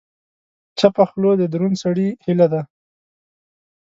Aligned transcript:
چپه 0.79 1.03
خوله، 1.09 1.31
د 1.37 1.43
دروند 1.53 1.75
سړي 1.83 2.07
هیله 2.25 2.47
ده. 2.53 2.61